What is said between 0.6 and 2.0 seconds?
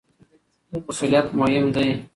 خو مسؤلیت مهم دی.